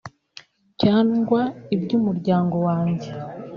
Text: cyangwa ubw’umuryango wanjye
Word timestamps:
cyangwa 0.81 1.41
ubw’umuryango 1.75 2.55
wanjye 2.67 3.09